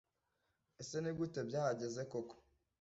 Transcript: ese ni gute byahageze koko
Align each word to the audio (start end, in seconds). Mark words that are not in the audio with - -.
ese 0.81 0.97
ni 1.03 1.11
gute 1.17 1.39
byahageze 1.49 2.01
koko 2.11 2.35